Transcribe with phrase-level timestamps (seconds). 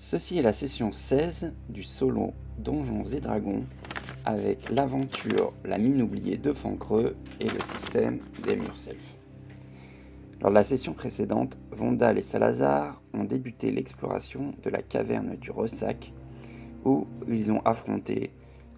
[0.00, 3.64] Ceci est la session 16 du solo Donjons et Dragons
[4.24, 9.02] avec l'aventure La mine oubliée de Fancreux et le système Game Yourself.
[10.40, 15.50] Lors de la session précédente, Vondal et Salazar ont débuté l'exploration de la caverne du
[15.50, 16.12] Ressac
[16.84, 18.30] où ils ont affronté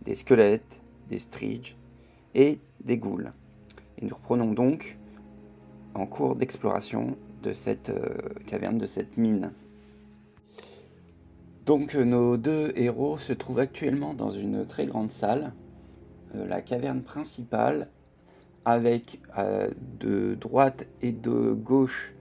[0.07, 0.80] des squelettes,
[1.11, 1.77] des striges
[2.34, 3.30] et des ghouls.
[3.98, 4.96] Et nous reprenons donc
[5.93, 8.16] en cours d'exploration de cette euh,
[8.46, 9.52] caverne, de cette mine.
[11.66, 15.52] Donc euh, nos deux héros se trouvent actuellement dans une très grande salle,
[16.34, 17.88] euh, la caverne principale,
[18.64, 19.20] avec
[20.00, 22.14] de droite et de gauche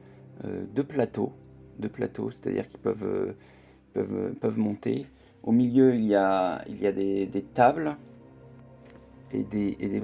[0.73, 1.33] deux plateaux,
[1.79, 3.35] deux plateaux, c'est-à-dire qu'ils peuvent,
[4.55, 5.05] monter.
[5.43, 7.97] Au milieu, il y a, des, tables
[9.33, 10.01] et des, et des.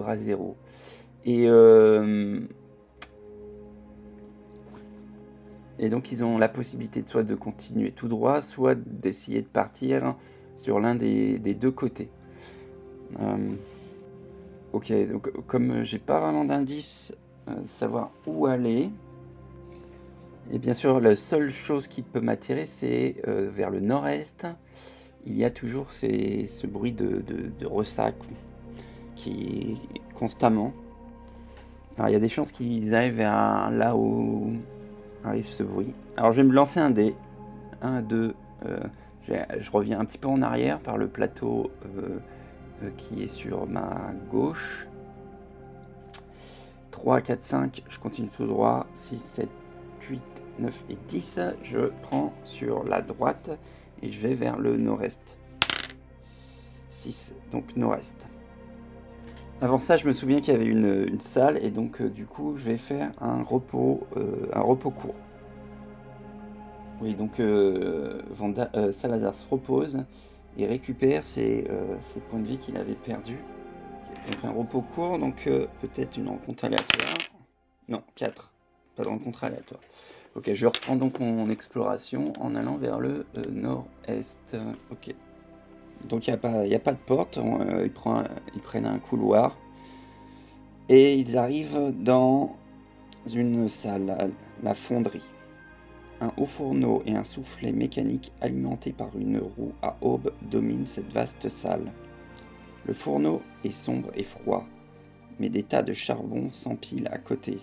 [1.24, 1.48] Et
[5.80, 10.16] Et donc ils ont la possibilité soit de continuer tout droit, soit d'essayer de partir
[10.56, 12.10] sur l'un des, deux côtés.
[13.20, 13.54] Euh,
[14.74, 17.14] ok, donc comme j'ai pas vraiment d'indice,
[17.50, 18.90] euh, savoir où aller.
[20.52, 24.48] Et bien sûr, la seule chose qui peut m'attirer, c'est euh, vers le nord-est.
[25.26, 27.24] Il y a toujours ce bruit de,
[27.60, 28.14] de, ressac
[29.16, 30.72] qui est constamment.
[31.98, 34.54] Alors il y a des chances qu'ils arrivent vers là où
[35.26, 35.94] arrive ce bruit.
[36.18, 37.16] Alors je vais me lancer un dé.
[37.82, 38.80] 1, 2, euh,
[39.28, 42.20] je reviens un petit peu en arrière par le plateau euh,
[42.84, 44.88] euh, qui est sur ma gauche.
[46.92, 48.88] 3, 4, 5, je continue tout droit.
[48.94, 49.50] 6, 7,
[50.10, 50.22] 8,
[50.60, 51.40] 9 et 10.
[51.64, 53.52] Je prends sur la droite
[54.02, 55.38] et je vais vers le nord-est.
[56.90, 58.28] 6, donc nord-est.
[59.62, 62.58] Avant ça, je me souviens qu'il y avait une, salle et donc euh, du coup,
[62.58, 65.16] je vais faire un repos, euh, un repos court.
[67.02, 68.22] Oui, donc euh,
[68.92, 70.04] Salazar se repose
[70.58, 71.70] et récupère ses,
[72.30, 73.40] points de vie qu'il avait perdus.
[74.30, 75.50] Donc un repos court, donc
[75.82, 77.14] peut-être une rencontre aléatoire.
[77.88, 78.52] Non, 4.
[78.96, 79.82] Pas de rencontre aléatoire.
[80.36, 84.58] Ok, je reprends donc mon exploration en allant vers le nord-est.
[84.92, 85.14] Ok.
[86.10, 87.40] Donc il n'y a, pas, a pas de porte,
[87.84, 89.58] ils, prennent un couloir
[90.88, 92.56] et ils arrivent dans
[93.34, 95.26] une salle, la fonderie.
[96.22, 101.12] Un haut fourneau et un soufflet mécanique alimenté par une roue à aube dominent cette
[101.12, 101.92] vaste salle.
[102.86, 104.66] Le fourneau est sombre et froid,
[105.40, 107.58] mais des tas de charbon s'empilent à côté,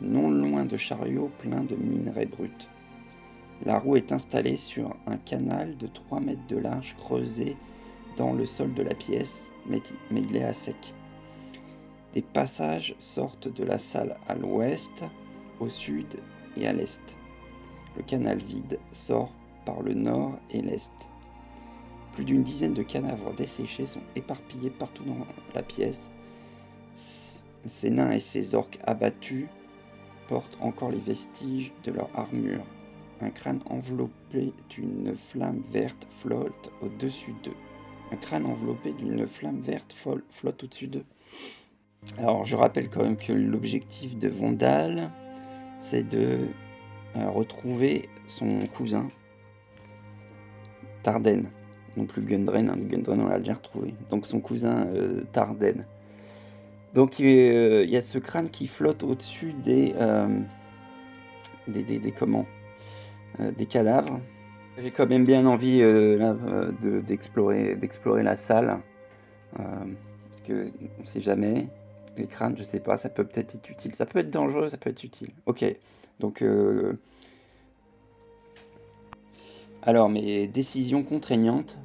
[0.00, 2.68] non loin de chariots pleins de minerais bruts.
[3.64, 7.56] La roue est installée sur un canal de 3 mètres de large creusé
[8.16, 9.80] dans le sol de la pièce, mais,
[10.10, 10.94] il est à sec.
[12.14, 15.04] Des passages sortent de la salle à l'ouest,
[15.60, 16.20] au sud
[16.56, 17.00] et à l'est.
[17.96, 19.32] Le canal vide sort
[19.64, 20.90] par le nord et l'est.
[22.14, 26.10] Plus d'une dizaine de cadavres desséchés sont éparpillés partout dans la pièce.
[26.94, 29.46] Ces nains et ces orques abattus
[30.28, 32.64] portent encore les vestiges de leur armure.
[33.20, 37.52] Un crâne enveloppé d'une flamme verte flotte au-dessus d'eux.
[38.12, 39.96] Un crâne enveloppé d'une flamme verte
[40.30, 41.04] flotte au-dessus d'eux.
[42.18, 45.10] Alors je rappelle quand même que l'objectif de Vondal,
[45.80, 46.40] c'est de
[47.16, 49.08] euh, retrouver son cousin
[51.02, 51.48] Tarden.
[51.96, 52.76] Non plus Gundren, hein.
[52.76, 53.94] Gundren on l'a déjà retrouvé.
[54.10, 55.86] Donc son cousin euh, Tarden.
[56.92, 59.94] Donc euh, il y a ce crâne qui flotte au-dessus des,
[61.66, 62.44] des, des, des, comment
[63.38, 64.20] des cadavres.
[64.78, 65.82] J'ai quand même bien envie
[67.06, 68.80] d'explorer d'explorer la salle.
[69.54, 71.68] parce qu'on ne sait jamais
[72.16, 73.94] les crânes, je sais pas, ça peut peut-être être utile.
[73.94, 75.30] Ça peut être dangereux, ça peut être utile.
[75.46, 75.64] Ok,
[76.20, 76.42] donc...
[76.42, 76.98] Euh,
[79.82, 81.78] alors, mes décisions contraignantes,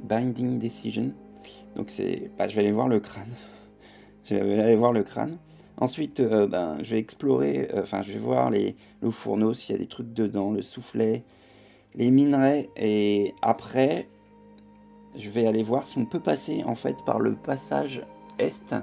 [0.00, 1.12] binding decision.
[1.74, 2.30] Donc, c'est...
[2.38, 3.34] Bah, je vais aller voir le crâne.
[4.24, 5.38] je vais aller voir le crâne.
[5.76, 9.74] Ensuite, euh, ben, je vais explorer, euh, enfin, je vais voir les, le fourneau, s'il
[9.74, 11.24] y a des trucs dedans, le soufflet,
[11.94, 12.70] les minerais.
[12.76, 14.08] Et après,
[15.16, 18.02] je vais aller voir si on peut passer, en fait, par le passage
[18.38, 18.74] est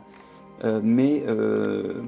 [0.63, 2.01] euh, mais euh,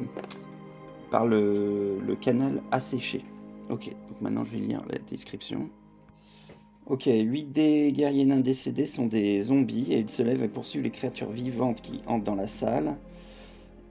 [1.10, 3.24] par le, canal asséché.
[3.70, 5.70] Ok, donc maintenant je vais lire la description.
[6.86, 10.84] Ok, 8 des guerriers nains décédés sont des zombies et ils se lèvent et poursuivent
[10.84, 12.98] les créatures vivantes qui entrent dans la salle.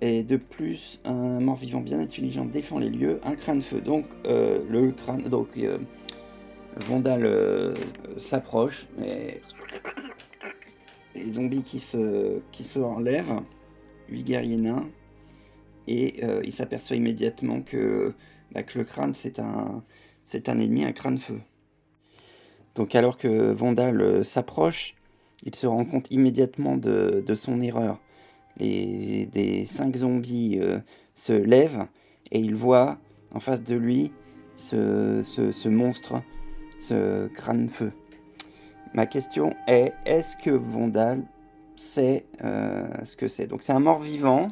[0.00, 3.80] Et de plus, un mort-vivant bien intelligent défend les lieux, un crâne feu.
[3.80, 5.22] Donc, euh, le crâne.
[5.22, 5.48] Donc,
[6.76, 7.74] Vondal
[8.18, 9.40] s'approche, mais.
[11.14, 13.42] Les zombies qui se, qui se enlèvent.
[14.12, 14.88] 8 guerriers nains,
[15.88, 18.14] et euh, il s'aperçoit immédiatement que,
[18.52, 19.82] bah, que le crâne c'est un,
[20.24, 21.40] c'est un ennemi, un crâne feu.
[22.74, 24.94] Donc alors que Vandal s'approche,
[25.44, 28.00] il se rend compte immédiatement de, son erreur.
[28.58, 30.60] Les des cinq zombies
[31.14, 31.86] se lèvent
[32.30, 32.98] et il voit
[33.34, 34.12] en face de lui
[34.56, 36.22] ce, monstre,
[36.82, 37.92] ce crâne-feu.
[38.92, 41.22] Ma question est, est-ce que Vondal
[41.76, 43.46] sait euh, ce que c'est?
[43.46, 44.50] Donc c'est un mort-vivant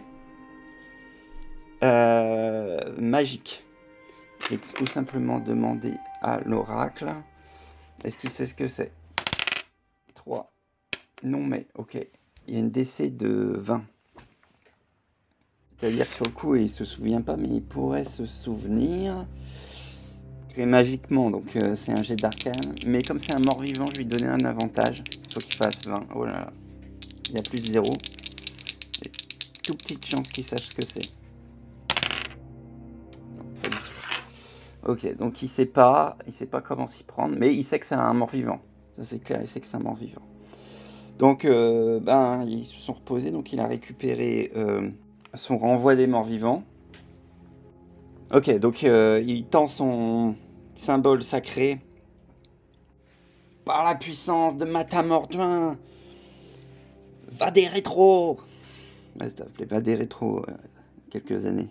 [1.83, 3.65] euh, magique.
[4.49, 7.13] J'ai tout simplement demandé à l'oracle,
[8.05, 8.93] est-ce qu'il sait ce que c'est?
[10.15, 10.53] 3.
[11.25, 11.99] Non mais, ok.
[12.47, 13.83] Il y a une DC de 20.
[15.79, 19.27] C'est-à-dire que sur le coup, il se souvient pas, mais il pourrait se souvenir.
[20.51, 22.75] Créé magiquement, donc euh, c'est un jet d'arcane.
[22.87, 25.03] Mais comme c'est un mort-vivant, je lui donner un avantage.
[25.09, 26.07] Il faut qu'il fasse 20.
[26.15, 26.53] Oh là là.
[27.29, 27.87] Il y a plus 0.
[29.05, 29.11] Et
[29.63, 31.09] tout petite chance qu'il sache ce que c'est.
[34.87, 37.87] Ok, donc il sait pas, il sait pas comment s'y prendre, mais il sait que
[37.87, 38.61] c'est un mort-vivant.
[38.97, 40.23] Ça c'est clair, il sait que c'est un mort-vivant.
[41.21, 44.89] Donc, euh, ben, ils se sont reposés, donc il a récupéré euh,
[45.35, 46.63] son renvoi des morts vivants.
[48.33, 50.37] Ok, donc euh, il tend son
[50.77, 51.81] symbole sacré.
[53.65, 55.77] Par la puissance de Matamorduin,
[57.33, 58.39] va des rétros
[59.21, 59.29] ouais,
[59.67, 60.53] va des rétros euh,
[61.11, 61.71] quelques années.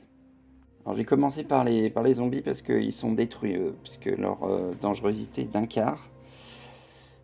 [0.83, 4.73] Alors j'ai commencé par les, par les zombies parce qu'ils sont détruits, puisque leur euh,
[4.81, 6.09] dangerosité est d'un quart.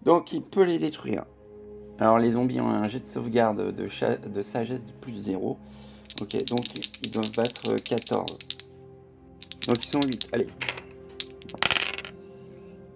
[0.04, 1.26] Donc il peut les détruire.
[2.00, 5.58] Alors les zombies ont un jet de sauvegarde de, de sagesse de plus 0.
[6.22, 6.64] Ok, donc
[7.04, 8.38] ils doivent battre 14.
[9.68, 10.30] Donc ils sont 8.
[10.32, 10.48] Allez.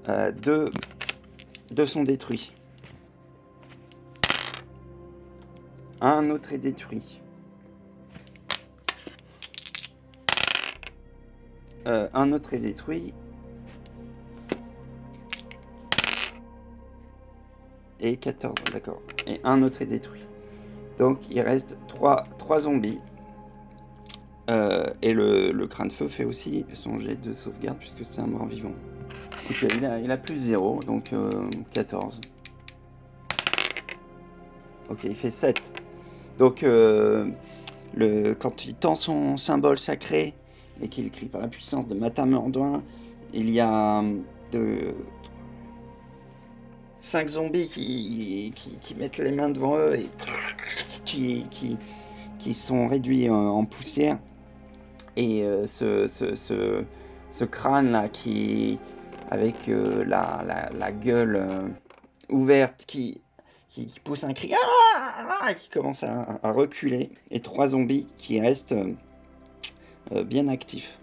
[0.08, 2.52] Euh, deux, sont détruits.
[6.02, 7.22] Un autre est détruit.
[11.88, 13.14] Euh, un autre est détruit.
[18.00, 19.02] Et 14, d'accord.
[19.28, 20.26] Et un autre est détruit.
[20.98, 23.00] Donc il reste 3, 3 zombies.
[24.50, 28.26] Euh, et le, le, crâne feu fait aussi son jet de sauvegarde puisque c'est un
[28.26, 28.72] mort vivant.
[30.02, 31.12] Il a, plus 0, donc
[31.72, 32.20] 14.
[34.90, 35.72] Euh, ok, il fait 7.
[36.40, 37.28] Donc euh,
[38.40, 40.34] quand il tend son symbole sacré
[40.82, 42.82] et qu'il crie par la puissance de Matamordoin,
[43.34, 44.04] il y a
[44.52, 44.96] de,
[47.02, 50.10] 5 zombies qui, mettent les mains devant eux et
[51.06, 54.18] qui sont réduits en poussière.
[55.20, 58.80] Et euh, ce, ce, crâne-là, qui,
[59.30, 61.68] avec euh, la, la, la, gueule euh,
[62.30, 63.20] ouverte, qui,
[63.70, 64.54] qui, pousse un cri,
[65.42, 68.76] ah, qui commence à, reculer, et trois zombies qui restent
[70.24, 70.98] bien actifs.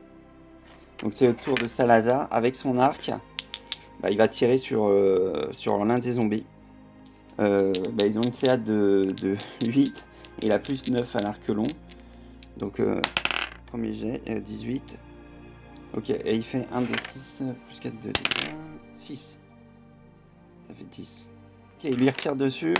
[1.03, 3.11] Donc c'est le tour de Salazar, avec son arc,
[4.01, 4.91] bah, il va tirer sur,
[5.53, 6.47] sur l'un des zombies.
[7.37, 9.37] Bah, ils ont une CA de, de
[9.67, 10.07] 8,
[10.41, 11.67] et il a plus 9 à l'arc long.
[12.57, 12.81] Donc
[13.76, 14.99] Premier jet, 18.
[15.99, 18.11] Ok, et il fait 1 d 6 plus 4 de
[18.94, 19.38] 6.
[20.67, 21.31] Ça fait 10.
[21.75, 22.73] Ok, il lui retire dessus.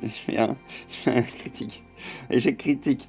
[0.02, 0.56] Je fais un,
[1.38, 1.84] critique.
[2.28, 3.08] Échec critique.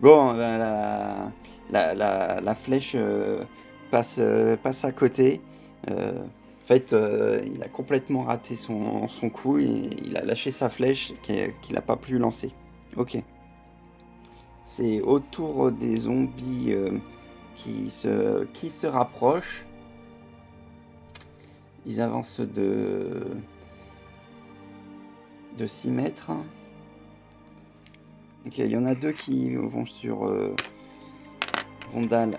[0.00, 1.32] Bon, ben, la,
[1.70, 3.44] la, la, la, flèche euh,
[3.90, 5.42] passe, euh, passe à côté.
[5.90, 6.96] Euh, en fait,
[7.44, 9.58] il a complètement raté son, son coup.
[9.58, 9.66] Et
[10.02, 12.52] il a lâché sa flèche qu'il n'a pas pu lancer.
[12.96, 13.22] Ok.
[14.64, 16.90] C'est autour des zombies euh,
[17.56, 19.64] qui, se, qui se rapprochent.
[21.86, 23.26] Ils avancent de,
[25.58, 26.32] de 6 mètres.
[28.46, 30.54] Ok, il y en a deux qui vont sur euh,
[31.92, 32.38] Vondal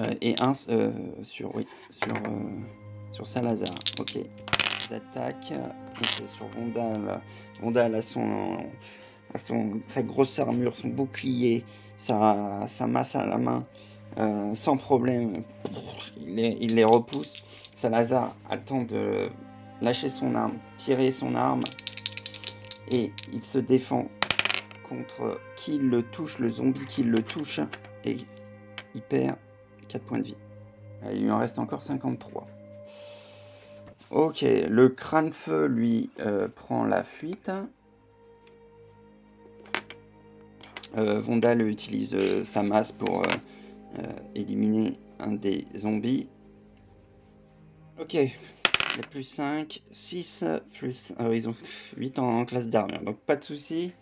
[0.00, 2.14] euh, et un sur, oui, sur,
[3.10, 3.74] sur Salazar.
[3.98, 5.54] Ok, ils attaquent.
[6.26, 7.20] sur Vondal.
[7.60, 8.58] Vondal a son
[9.36, 11.64] sa grosse armure, son bouclier,
[11.96, 13.64] sa, sa masse à la main,
[14.18, 15.42] euh, sans problème,
[16.16, 17.42] il les, repousse.
[17.80, 19.28] Salazar a le temps de
[19.80, 21.62] lâcher son arme, tirer son arme,
[22.90, 24.08] et il se défend
[24.88, 27.60] contre qui le touche, le zombie qui le touche,
[28.04, 28.16] et
[28.94, 29.36] il perd
[29.88, 30.36] 4 points de vie.
[31.12, 32.46] Il lui en reste encore 53.
[34.10, 37.50] Ok, le crâne feu lui euh, prend la fuite.
[40.96, 44.02] Euh, Vondal utilise euh, sa masse pour euh,
[44.34, 46.28] éliminer un des zombies.
[48.00, 50.44] Ok, il y a plus 5, 6,
[50.78, 51.12] plus...
[51.18, 51.54] Ah ils ont
[51.96, 53.92] 8 en, classe d'armure, donc pas de souci.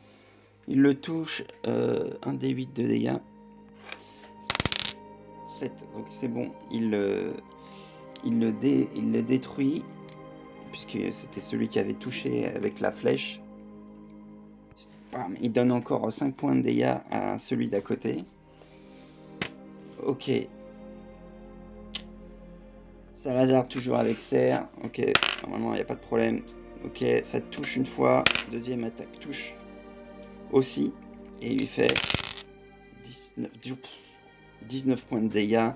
[0.69, 3.19] Il le touche, un des 8 de dégâts.
[5.49, 7.35] 7, donc c'est bon, il, le,
[8.25, 9.83] il le détruit,
[10.71, 13.42] puisque c'était celui qui avait touché avec la flèche.
[15.41, 18.25] Il donne encore 5 points de dégâts à celui d'à côté.
[20.03, 20.31] Ok.
[23.17, 24.67] Salazar toujours avec serre.
[24.85, 25.01] Ok,
[25.43, 26.43] normalement il n'y a pas de problème.
[26.85, 28.25] Ok, ça touche une fois.
[28.51, 29.55] Deuxième attaque touche
[30.51, 30.93] aussi.
[31.41, 31.95] Et il lui fait
[33.37, 33.79] 19,
[34.69, 35.71] 19 points de dégâts.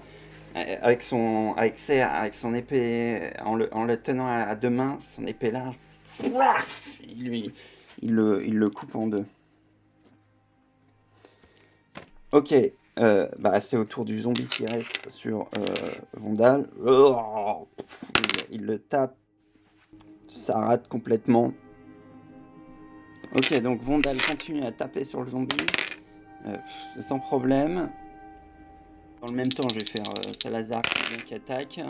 [0.56, 5.26] Euh, avec son, avec, serre, avec son épée, en le tenant à, deux mains, son
[5.26, 5.76] épée large,
[7.04, 7.52] il, lui,
[8.02, 9.24] il, le, il le coupe en deux.
[12.32, 12.54] Ok,
[12.98, 15.64] euh, bah, c'est au tour du zombie qui reste sur euh,
[16.14, 16.68] Vondal.
[18.50, 19.16] il, le tape.
[20.28, 21.52] Ça rate complètement.
[23.34, 25.56] Ok, donc Vondal continue à taper sur le zombie.
[26.46, 26.56] Euh,
[27.00, 27.90] sans problème.
[29.20, 30.04] Dans le même temps, je vais faire
[30.40, 30.82] Salazar
[31.24, 31.80] qui attaque.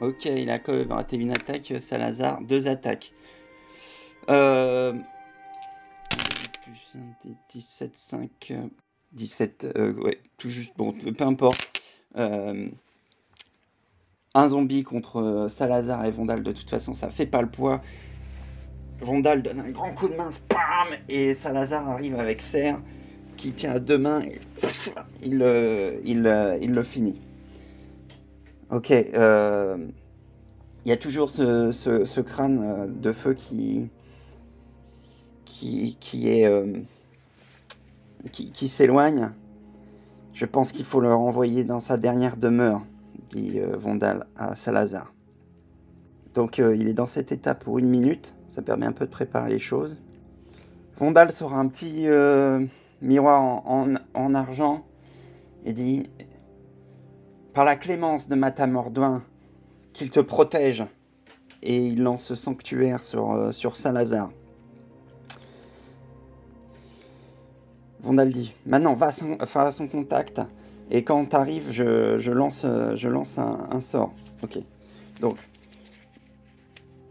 [0.00, 1.74] Ok, il a quand même raté une attaque.
[1.78, 3.12] Salazar, deux attaques.
[4.30, 4.94] Euh...
[6.64, 6.96] Plus
[7.50, 8.54] 17, 5.
[9.12, 11.82] 17, euh, ouais, tout juste, bon, peu importe.
[12.16, 12.68] Euh,
[14.34, 17.82] un zombie contre euh, Salazar et Vondal, de toute façon, ça fait pas le poids.
[19.00, 20.58] Vondal donne un grand coup de main, spam,
[21.10, 22.80] et Salazar arrive avec Serre
[23.36, 24.40] qui tient à deux mains et
[25.22, 25.42] il,
[26.04, 27.20] il, il le finit.
[28.70, 29.10] Ok, il
[30.86, 33.90] y a toujours ce, ce, crâne de feu qui,
[36.00, 36.48] qui, est
[38.30, 39.30] qui, s'éloigne.
[40.32, 42.82] Je pense qu'il faut le renvoyer dans sa dernière demeure,
[43.30, 45.12] dit euh, Vondal à Salazar.
[46.34, 49.10] Donc euh, il est dans cet état pour une minute, ça permet un peu de
[49.10, 50.00] préparer les choses.
[50.96, 52.64] Vondal sort un petit euh,
[53.00, 54.84] miroir en, argent
[55.64, 56.04] et dit
[57.52, 59.22] Par la clémence de Matamordoin,
[59.92, 60.84] qu'il te protège.
[61.66, 64.30] Et il lance sanctuaire sur, sur Salazar.
[68.14, 70.40] Vondaldi, maintenant va à son, contact
[70.92, 74.12] et quand tu arrives, je, lance, je lance un, sort.
[74.44, 74.58] Ok.
[75.20, 75.36] Donc,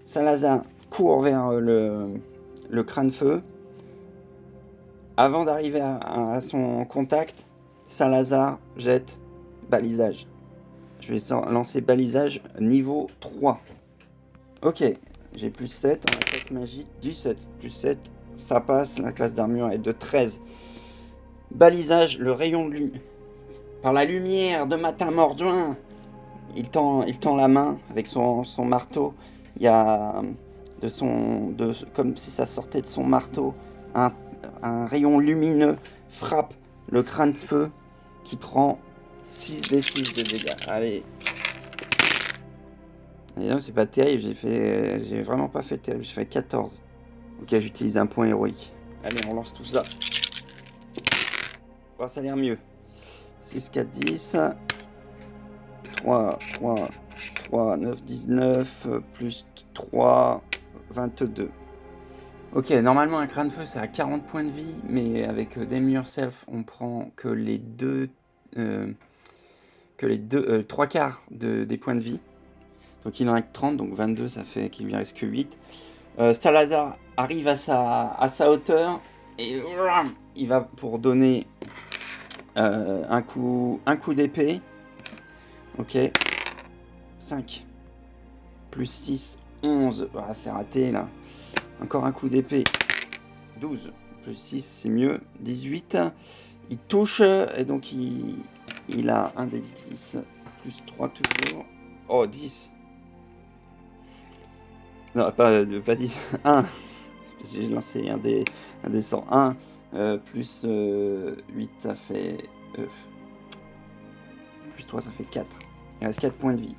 [0.06, 2.06] Salazar court vers le,
[2.70, 3.42] le crâne-feu.
[5.18, 7.46] Avant d'arriver à, son contact,
[7.84, 9.20] Salazar jette
[9.70, 10.26] balisage.
[11.02, 13.60] Je vais lancer balisage niveau 3.
[14.62, 14.84] Ok,
[15.36, 17.98] j'ai plus 7 en attaque magique, 17 plus 7,
[18.38, 20.40] ça passe, la classe d'armure est de 13.
[21.54, 23.02] Balisage, le rayon de lumière.
[23.84, 25.78] Par la lumière de matin mordjoint.
[26.56, 27.06] Il tend,
[27.36, 29.14] la main avec son, marteau.
[29.58, 30.22] Il y a
[30.82, 31.54] de son,
[31.94, 33.54] comme si ça sortait de son marteau,
[33.96, 34.12] un,
[34.88, 35.78] rayon lumineux
[36.10, 36.54] frappe
[36.90, 37.70] le crâne de feu
[38.24, 38.80] qui prend
[39.26, 40.56] 6 des 6 de dégâts.
[40.68, 41.04] Allez.
[43.60, 45.06] c'est pas terrible, j'ai fait.
[45.06, 46.82] J'ai vraiment pas fait terrible, j'ai fait 14.
[47.42, 48.72] Ok, j'utilise un point héroïque.
[49.04, 49.84] Allez, on lance tout ça
[52.00, 52.58] ça a l'air mieux.
[53.42, 54.38] 6, 4, 10.
[55.98, 56.90] 3, 3,
[57.46, 60.44] 3, 9, 19, plus 3,
[60.92, 61.50] 22.
[62.54, 65.90] Ok, normalement un crâne feu c'est à 40 points de vie, mais avec euh, Dame
[65.90, 68.10] Yourself on prend que les deux,
[68.58, 68.92] euh,
[69.98, 72.20] que les deux, euh, trois quarts de, des points de vie.
[73.04, 75.58] Donc il en a que 30, donc 22 ça fait qu'il lui reste que 8.
[76.20, 79.02] Euh, Salazar arrive à sa, à sa hauteur
[79.40, 79.60] et
[80.36, 81.48] il va pour donner
[82.58, 83.80] euh, un coup,
[84.16, 84.62] d'épée.
[85.78, 85.98] Ok.
[87.20, 87.66] 5.
[88.72, 90.10] Plus 6, 11.
[90.16, 91.08] Ah, c'est raté là.
[91.82, 92.64] Encore un coup d'épée.
[93.60, 93.92] 12.
[94.24, 95.22] Plus 6, c'est mieux.
[95.40, 95.98] 18.
[96.70, 100.18] Il touche et donc il, a un des 10.
[100.62, 101.66] Plus 3 toujours.
[102.08, 102.74] Oh, 10.
[105.16, 106.20] Non, pas, pas 10.
[106.44, 106.66] 1.
[107.52, 108.46] J'ai lancé un des,
[108.84, 109.56] un des 101.
[109.96, 111.36] Euh, plus 8, euh,
[111.80, 112.50] ça fait.
[112.80, 112.86] Euh,
[114.74, 115.46] plus 3, ça fait 4.
[116.02, 116.76] Il reste 4 points de vie.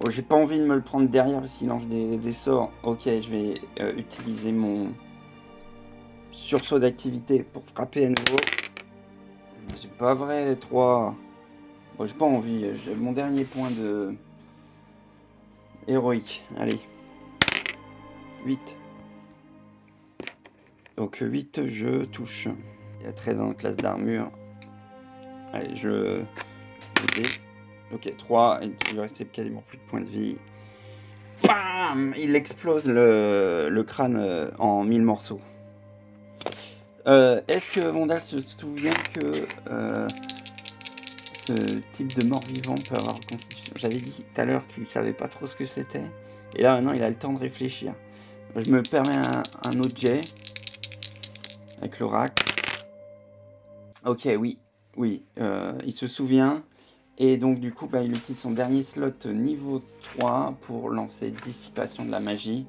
[0.00, 2.70] Oh, j'ai pas envie de me le prendre derrière parce qu'il lance des, sorts.
[2.82, 3.54] Ok, je vais
[3.96, 4.88] utiliser mon
[6.30, 8.38] sursaut d'activité pour frapper à nouveau.
[9.74, 11.14] C'est pas vrai, 3.
[11.98, 12.66] Bon, j'ai pas envie.
[12.84, 14.14] J'ai mon dernier point de.
[15.88, 16.44] Héroïque.
[16.58, 16.80] Allez.
[18.44, 18.60] 8.
[20.96, 22.48] Donc 8, je touche.
[23.00, 24.30] Il y a 13 en classe d'armure.
[25.52, 26.22] Allez, je...
[27.92, 30.36] Ok, 3, il lui restait quasiment plus de points de vie.
[31.44, 35.40] Bam Il explose le, crâne euh, en mille morceaux.
[37.06, 40.08] Euh, est-ce que Vondal se souvient que euh,
[41.32, 41.52] ce
[41.92, 45.28] type de mort vivant peut avoir constitué J'avais dit tout à l'heure qu'il savait pas
[45.28, 46.02] trop ce que c'était.
[46.56, 47.94] Et là, maintenant, il a le temps de réfléchir.
[48.56, 50.22] Je me permets un, autre jet.
[51.78, 52.44] Avec l'oracle.
[54.04, 54.58] Ok, oui.
[54.96, 56.62] Oui, euh, il se souvient.
[57.18, 59.82] Et donc, du coup, bah, il utilise son dernier slot niveau
[60.16, 62.66] 3 pour lancer Dissipation de la magie.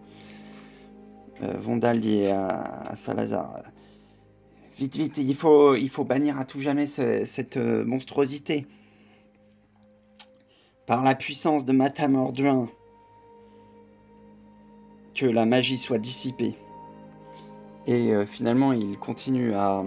[1.43, 3.61] Euh, Vondal dit à, Salazar
[4.77, 8.67] Vite, vite, il faut, il faut bannir à tout jamais cette euh, monstruosité.
[10.85, 12.69] Par la puissance de Matamorduin,
[15.15, 16.55] que la magie soit dissipée.
[17.87, 19.83] Et euh, finalement, il continue à,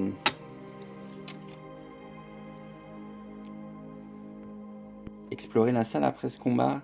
[5.30, 6.82] explorer la salle après ce combat.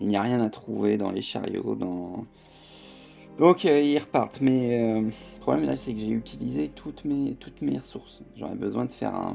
[0.00, 2.24] Il n'y a rien à trouver dans les chariots, dans...
[3.38, 7.34] Donc euh, ils repartent, mais euh, le problème là c'est que j'ai utilisé toutes mes,
[7.34, 8.22] toutes mes ressources.
[8.36, 9.32] J'aurais besoin de faire un,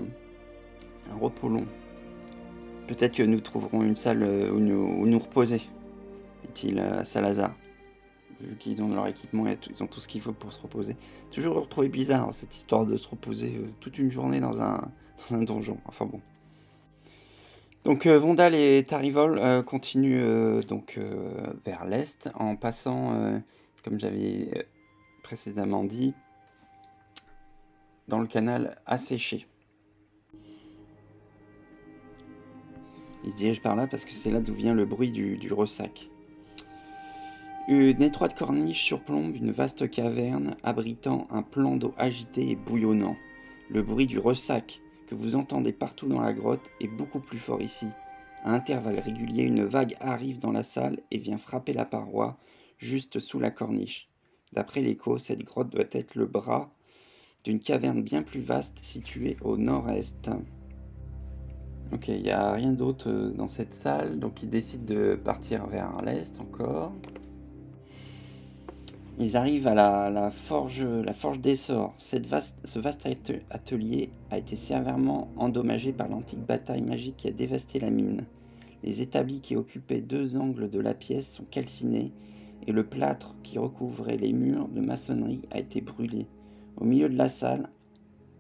[1.20, 1.66] repos long.
[2.88, 5.62] Peut-être que nous trouverons une salle euh, où nous, nous reposer,
[6.56, 7.54] dit-il à Salazar.
[8.42, 10.96] Vu qu'ils ont leur équipement, ils ont tout ce qu'il faut pour se reposer.
[11.32, 14.90] Toujours retrouvé bizarre cette histoire de se reposer toute une journée dans un,
[15.30, 15.78] dans un donjon.
[15.86, 16.22] Enfin bon.
[17.84, 21.00] Donc euh, Vondal et Tarivol euh, continuent euh, donc
[21.66, 23.42] vers l'est en passant,
[23.84, 24.68] comme j'avais
[25.24, 26.14] précédemment dit,
[28.08, 29.48] dans le canal asséché.
[33.26, 36.10] Ils se dirigent par là parce que c'est là d'où vient le bruit du ressac.
[37.72, 43.16] Une étroite corniche surplombe une vaste caverne abritant un plan d'eau agité et bouillonnant.
[43.70, 47.62] Le bruit du ressac que vous entendez partout dans la grotte est beaucoup plus fort
[47.62, 47.86] ici.
[48.44, 52.40] À intervalles réguliers, une vague arrive dans la salle et vient frapper la paroi
[52.80, 54.10] juste sous la corniche.
[54.52, 56.74] D'après l'écho, cette grotte doit être le bras
[57.46, 60.32] d'une caverne bien plus vaste située au nord-est.
[61.94, 65.68] Ok, il n'y a rien d'autre euh, dans cette salle, donc il décide de partir
[65.68, 66.94] vers l'est encore.
[69.22, 71.94] Ils arrivent à la, forge, la forge des sorts.
[71.98, 72.30] Cette
[72.64, 73.06] ce vaste
[73.50, 78.24] atelier a été sévèrement endommagé par l'antique bataille magique qui a dévasté la mine.
[78.82, 82.14] Les établis qui occupaient deux angles de la pièce sont calcinés
[82.66, 86.26] et le plâtre qui recouvrait les murs de maçonnerie a été brûlé.
[86.78, 87.68] Au milieu de la salle,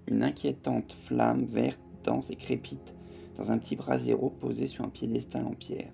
[0.08, 2.96] une inquiétante flamme verte dense et crépite
[3.36, 5.92] dans un petit brasero posé sur un piédestal en pierre.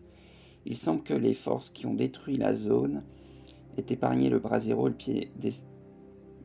[0.67, 3.01] Il semble que les forces qui ont détruit la zone
[3.77, 5.51] est épargné le brasero et le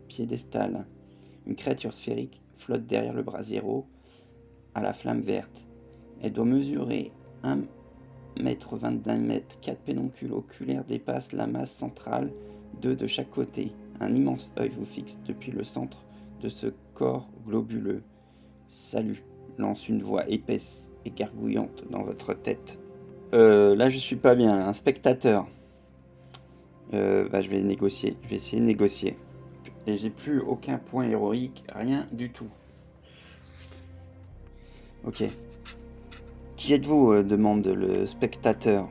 [0.09, 0.87] piédestal.
[1.47, 3.87] Une créature sphérique flotte derrière le brasero
[4.75, 5.67] à la flamme verte.
[6.23, 7.13] Elle doit mesurer
[7.43, 7.61] 1
[8.41, 9.59] mètre 21 mètres.
[9.61, 12.31] Quatre pédoncules oculaires dépassent la masse centrale,
[12.81, 13.73] deux de chaque côté.
[14.01, 16.05] Un immense œil vous fixe depuis le centre
[16.41, 18.03] de ce corps globuleux.
[18.69, 19.25] Salut,
[19.59, 22.79] lance une voix épaisse et gargouillante dans votre tête.
[23.35, 24.67] Euh, là, je suis pas bien.
[24.67, 25.47] Un spectateur.
[26.93, 28.17] Euh, bah, je vais négocier.
[28.25, 29.17] Je vais essayer de négocier.
[29.87, 32.49] Et j'ai plus aucun point héroïque, rien du tout.
[35.05, 35.25] Ok.
[36.57, 38.89] Qui êtes-vous euh, demande le spectateur.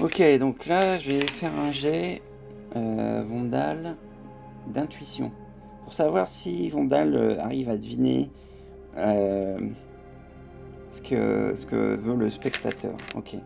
[0.00, 2.22] Ok, donc là, je vais faire un jet
[2.76, 3.96] euh, Vondal
[4.68, 5.32] d'intuition.
[5.84, 8.30] Pour savoir si Vondal arrive à deviner
[8.94, 12.94] ce, que, ce que veut le spectateur.
[13.16, 13.36] Ok.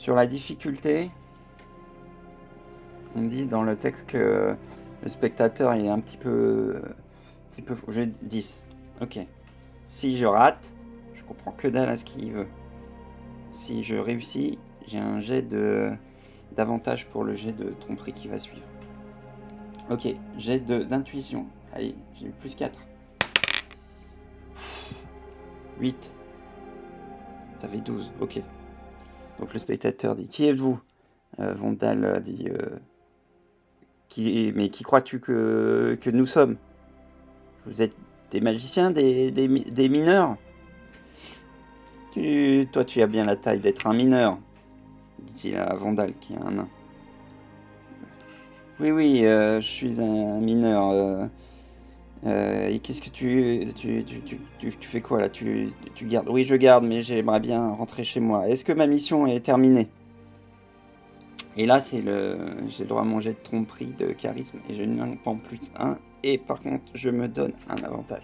[0.00, 1.10] Sur la difficulté,
[3.14, 4.56] on dit dans le texte que
[5.02, 6.80] le spectateur est un petit peu.
[7.58, 7.74] Un.
[7.86, 8.62] Je 10.
[9.02, 9.18] Ok.
[9.88, 10.64] Si je rate,
[11.12, 12.46] je comprends que dalle à ce qu'il veut.
[13.50, 15.90] Si je réussis, j'ai un jet de
[16.56, 18.64] d'avantage pour le jet de tromperie qui va suivre.
[19.90, 20.08] Ok,
[20.38, 21.44] jet d'intuition.
[21.74, 22.80] Allez, j'ai eu plus 4.
[25.78, 26.14] 8.
[27.60, 28.42] Ça fait 12, ok.
[29.40, 30.78] Donc le spectateur dit Qui êtes-vous?
[31.38, 32.78] Euh, Vondal dit euh,
[34.08, 36.56] qui, Mais qui crois-tu que, nous sommes?
[37.64, 37.94] Vous êtes
[38.30, 40.36] des magiciens, des, mineurs?
[42.72, 44.38] Toi, tu as bien la taille d'être un mineur,
[45.20, 46.68] dit-il à Vondal qui est un nain.
[48.78, 51.28] Oui, oui, euh, je suis un mineur.
[52.26, 55.28] Euh, et qu'est-ce que tu tu, tu, tu fais quoi là?
[55.30, 58.48] Tu, gardes Oui, je garde, mais j'aimerais bien rentrer chez moi.
[58.48, 59.88] Est-ce que ma mission est terminée?
[61.56, 64.82] Et là, c'est le, j'ai le droit à manger de tromperie, de charisme, et je
[64.82, 65.98] ne pas en plus un.
[66.22, 68.22] Et par contre, je me donne un avantage.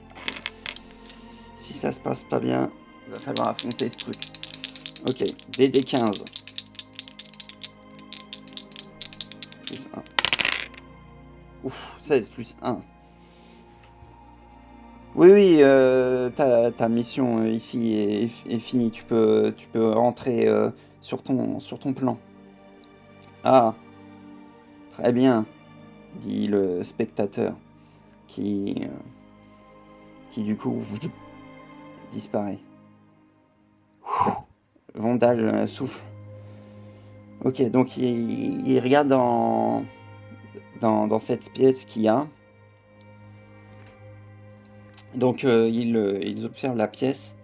[1.57, 2.71] Si ça se passe pas bien,
[3.07, 4.17] il va falloir affronter ce truc.
[5.09, 6.25] Ok, DD15.
[9.67, 10.03] Plus 1.
[11.65, 12.81] Ouf, 16 plus 1.
[15.17, 18.91] Oui, oui, euh, ta, ta mission euh, ici est, finie.
[18.91, 20.69] Tu peux, tu peux rentrer euh,
[21.01, 22.19] sur, ton, sur ton plan.
[23.43, 23.75] Ah,
[24.91, 25.47] très bien,
[26.21, 27.55] dit le spectateur,
[28.27, 28.89] qui, euh,
[30.31, 30.83] qui du coup
[32.11, 32.59] disparaît.
[34.95, 36.05] Vondal euh, souffle.
[37.43, 39.83] Ok, donc il, il regarde dans,
[40.83, 42.27] dans, dans cette pièce qu'il y a.
[45.17, 47.35] Donc euh, euh, ils observent la pièce.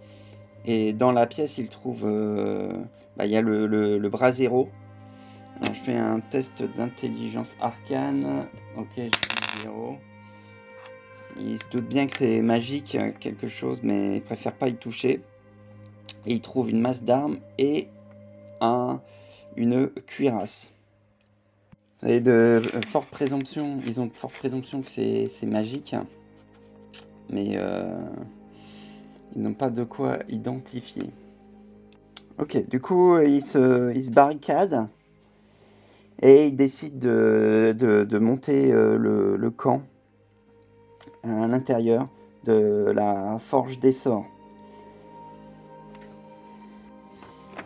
[0.65, 2.05] Et dans la pièce, ils trouvent...
[2.05, 2.71] euh,
[3.17, 4.69] bah, il y a le, bras zéro.
[5.61, 8.47] Je fais un test d'intelligence arcane.
[8.77, 9.09] Ok, dit
[9.61, 9.97] zéro.
[11.39, 15.21] Il se doute bien que c'est magique, quelque chose, mais il préfère pas y toucher.
[16.25, 17.87] Et il trouve une masse d'armes et
[18.61, 19.01] un,
[19.57, 20.71] une cuirasse.
[22.01, 25.95] Vous avez de fortes présomptions, ils ont de fortes présomptions que c'est magique,
[27.33, 27.99] mais euh,
[29.35, 31.09] ils n'ont pas de quoi identifier.
[32.39, 34.87] Ok, du coup, ils se, barricadent
[36.21, 39.81] et ils décident de, de- monter euh, le, le camp
[41.23, 42.07] à l'intérieur
[42.45, 44.25] de la forge des sorts.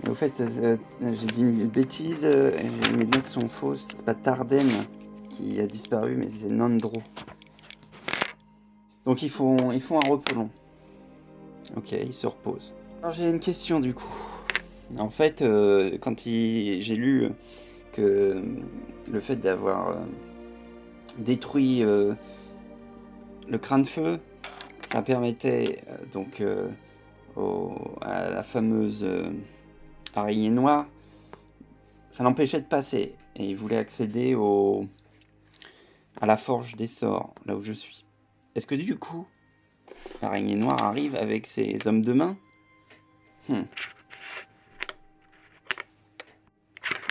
[0.09, 2.25] Au fait, euh, j'ai dit une bêtise,
[2.95, 4.67] mes notes sont fausses, c'est pas Tarden
[5.29, 7.01] qui a disparu, mais c'est Nandro.
[9.07, 10.49] Donc ils font, un repos long.
[11.77, 12.73] Ok, ils se reposent.
[13.01, 14.13] Alors j'ai une question du coup.
[14.99, 17.29] En fait, euh, quand j'ai lu
[17.93, 18.43] que
[19.09, 19.95] le fait d'avoir euh,
[21.19, 22.15] détruit euh,
[23.47, 24.19] le crâne feu,
[24.91, 26.43] ça permettait donc
[27.37, 29.07] au- à la fameuse
[30.15, 30.85] araignée noire,
[32.11, 34.35] ça l'empêchait de passer et il voulait accéder
[36.19, 38.03] à la forge des sorts, là où je suis.
[38.57, 39.27] Est-ce que du coup,
[40.19, 42.35] l'araignée noire arrive avec ses hommes de main
[43.49, 43.61] Hmm.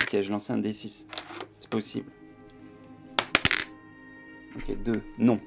[0.02, 1.06] Ok, je lance un D6.
[1.60, 2.10] C'est possible.
[4.56, 5.02] Ok, 2.
[5.18, 5.40] Non.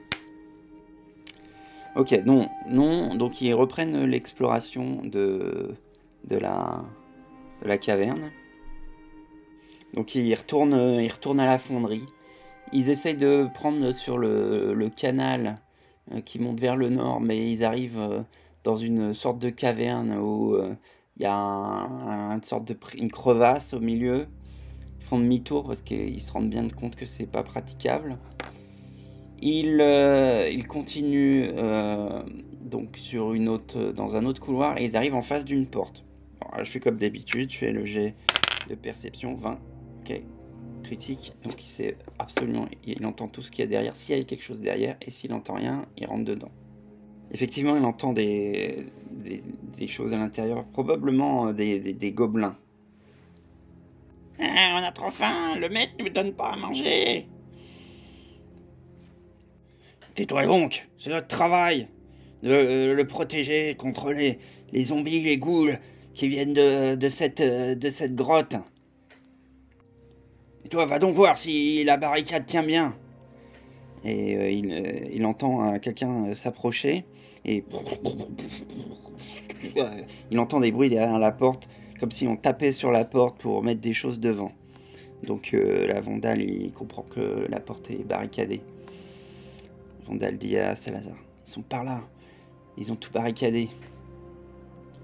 [1.97, 3.13] Ok, non, non.
[3.15, 5.75] Donc ils reprennent l'exploration de,
[6.23, 6.85] de, la,
[7.61, 8.31] de la caverne.
[9.93, 12.05] Donc ils retournent, à la fonderie.
[12.71, 15.59] Ils essayent de prendre sur le, canal
[16.25, 18.21] qui monte vers le nord, mais ils arrivent euh,
[18.63, 20.73] dans une sorte de caverne où euh,
[21.17, 22.75] il y a un- un- une sorte de
[23.09, 24.27] crevasse au milieu.
[24.99, 28.17] Ils font demi-tour parce qu'ils se rendent bien compte que c'est pas praticable.
[29.41, 32.21] Ils, euh, ils continuent euh,
[32.61, 36.03] donc sur une autre, dans un autre couloir et ils arrivent en face d'une porte.
[36.61, 38.15] Je fais comme d'habitude, je fais le jet
[38.69, 39.59] de perception 20.
[40.01, 40.21] Ok,
[40.83, 41.33] critique.
[41.43, 44.23] Donc il sait absolument, il entend tout ce qu'il y a derrière, s'il y a
[44.23, 46.51] quelque chose derrière, et s'il entend rien, il rentre dedans.
[47.31, 48.87] Effectivement, il entend des,
[49.77, 52.57] des, choses à l'intérieur, probablement euh, des, des, gobelins.
[54.39, 57.27] Ah, on a trop faim, le maître ne nous donne pas à manger.
[60.15, 61.87] Tais-toi donc, c'est notre travail
[62.41, 64.39] de euh, le protéger contre les,
[64.73, 65.77] les zombies, les ghouls
[66.13, 68.55] qui viennent de, de, cette, euh, de cette grotte.
[70.69, 72.95] Toi, va donc voir si la barricade tient bien.
[74.03, 77.05] Et euh, il, euh, il entend euh, quelqu'un s'approcher
[77.43, 77.63] et
[80.29, 81.67] il entend des bruits derrière la porte,
[81.99, 84.51] comme si on tapait sur la porte pour mettre des choses devant.
[85.23, 88.61] Donc la Vandale, il comprend que la porte est barricadée.
[90.07, 92.01] Vandal dit à Salazar Ils sont par là.
[92.77, 93.69] Ils ont tout barricadé.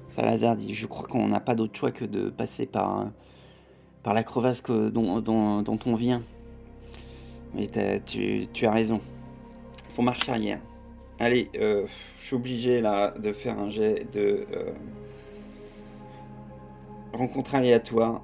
[0.09, 3.11] Salazar dit Je crois qu'on n'a pas d'autre choix que de passer par,
[4.05, 6.21] par la crevasse dont, on vient.
[7.55, 7.67] Mais
[8.05, 9.01] tu, as raison.
[9.93, 10.59] Faut marcher arrière.
[11.19, 11.87] Allez, euh,
[12.19, 14.71] je suis obligé là de faire un jet de euh,
[17.13, 18.21] rencontre aléatoire.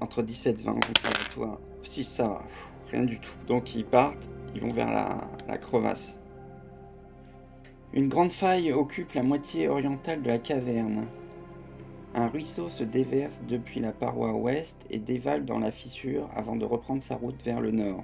[0.00, 1.60] Entre 17 et 20 rencontres aléatoires.
[1.84, 2.42] Si ça
[2.90, 3.30] rien du tout.
[3.46, 4.90] Donc ils partent, ils vont vers
[5.46, 6.18] la crevasse.
[7.92, 11.06] Une grande faille occupe la moitié orientale de la caverne.
[12.14, 16.64] Un ruisseau se déverse depuis la paroi ouest et dévale dans la fissure avant de
[16.64, 18.02] reprendre sa route vers le nord.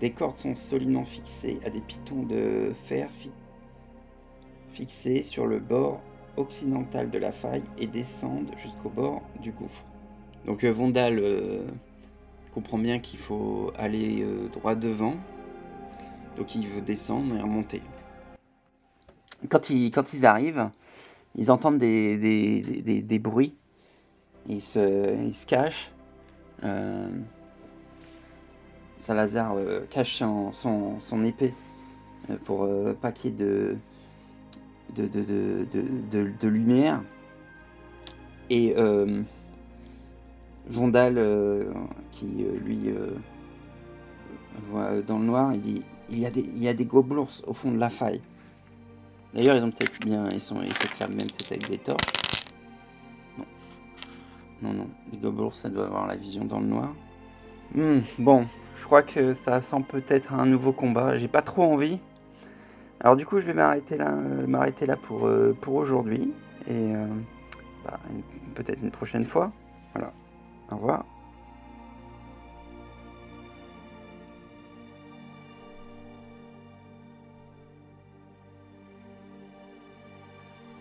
[0.00, 3.30] Des cordes sont solidement fixées à des pitons de fer fi-
[4.72, 6.02] fixés sur le bord
[6.36, 9.84] occidental de la faille et descendent jusqu'au bord du gouffre.
[10.44, 11.62] Donc euh, Vondal euh,
[12.52, 15.14] comprend bien qu'il faut aller euh, droit devant.
[16.36, 17.80] Donc il veut descendre et remonter.
[19.48, 20.68] Quand ils arrivent,
[21.36, 23.54] ils entendent des, des, des- bruits.
[24.48, 25.90] Ils se, ils se cachent.
[26.62, 27.08] Euh,
[28.96, 31.52] Salazar euh, cache son, son, son épée
[32.30, 32.68] euh, pour
[33.00, 33.76] pas qu'il y ait de,
[34.94, 37.02] de, de, de, lumière.
[38.50, 39.22] Et euh,
[42.10, 42.94] qui lui
[44.70, 47.30] voit dans le noir, il dit il y, a des, il y a des gobelours
[47.46, 48.20] au fond de la faille.
[49.34, 52.44] D'ailleurs, ils ont peut-être bien, ils sont, ils s'éclairent même peut-être avec des torches.
[53.36, 53.44] Non,
[54.62, 54.88] non, non.
[55.10, 56.94] Les gobelours, ça doit avoir la vision dans le noir.
[57.74, 61.18] Hmm, bon, je crois que ça sent peut-être un nouveau combat.
[61.18, 61.98] J'ai pas trop envie.
[63.00, 66.32] Alors du coup, je vais m'arrêter là, euh, m'arrêter là pour, euh, pour aujourd'hui.
[66.68, 67.06] Et euh,
[67.84, 67.98] bah,
[68.54, 69.50] peut-être une prochaine fois.
[69.94, 70.12] Voilà.
[70.70, 71.04] Au revoir.